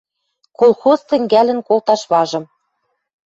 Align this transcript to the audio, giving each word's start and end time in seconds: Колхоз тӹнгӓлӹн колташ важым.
Колхоз 0.59 0.99
тӹнгӓлӹн 1.09 1.59
колташ 1.67 2.01
важым. 2.11 2.45